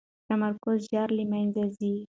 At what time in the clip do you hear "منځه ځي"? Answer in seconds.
1.31-1.95